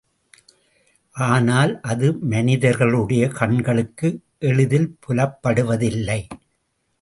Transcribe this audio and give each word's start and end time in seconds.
ஆனால், 1.15 1.81
அது 1.81 2.07
மனிதர்களுடைய 2.13 3.27
கண்களுக்கு 3.27 4.09
எளிதில் 4.39 4.89
புலப்படுவதில்லை. 4.99 6.27